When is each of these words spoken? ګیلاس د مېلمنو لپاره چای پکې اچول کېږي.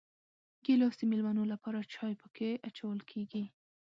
ګیلاس 0.65 0.95
د 0.99 1.03
مېلمنو 1.11 1.43
لپاره 1.53 1.79
چای 1.93 2.13
پکې 2.21 2.49
اچول 2.67 2.99
کېږي. 3.11 3.43